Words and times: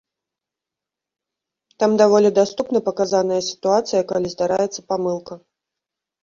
Там 1.83 1.91
даволі 2.03 2.29
даступна 2.39 2.79
паказаная 2.87 3.37
сітуацыя, 3.49 4.01
калі 4.13 4.27
здараецца 4.35 4.87
памылка. 4.95 5.33